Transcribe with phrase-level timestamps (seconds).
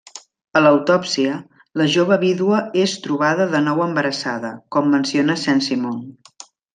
[0.59, 1.33] A l'autòpsia,
[1.81, 6.01] la jove vídua és trobada de nou embarassada com menciona Saint-Simon.